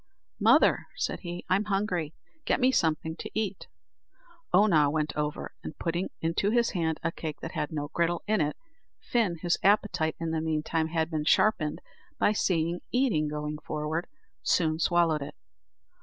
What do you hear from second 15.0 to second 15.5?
it.